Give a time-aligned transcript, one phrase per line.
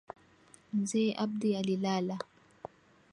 [0.77, 2.15] Mzee Abdi alilala.